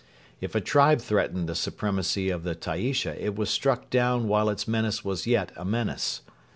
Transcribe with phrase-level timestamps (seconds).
[0.39, 4.67] If a tribe threatened the supremacy of the Taaisha it was struck down while its
[4.67, 6.21] menace was yet a menace.